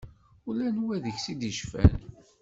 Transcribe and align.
Ula 0.47 0.63
anwa 0.69 0.95
deg-s 1.03 1.25
ittceffan. 1.33 1.93